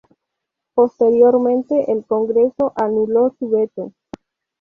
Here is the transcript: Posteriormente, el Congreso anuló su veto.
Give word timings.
Posteriormente, 0.73 1.91
el 1.91 2.03
Congreso 2.07 2.73
anuló 2.75 3.35
su 3.37 3.51
veto. 3.51 3.93